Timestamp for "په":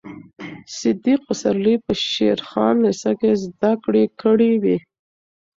1.85-1.93